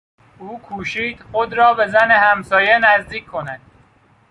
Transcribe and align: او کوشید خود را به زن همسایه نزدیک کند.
او 0.39 0.59
کوشید 0.61 1.21
خود 1.31 1.53
را 1.53 1.73
به 1.73 1.87
زن 1.87 2.11
همسایه 2.11 2.77
نزدیک 2.79 3.25
کند. 3.27 3.61